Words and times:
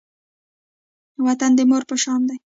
وطن 1.25 1.51
د 1.55 1.59
مور 1.69 1.83
په 1.89 1.95
شان 2.03 2.21
دی 2.29 2.37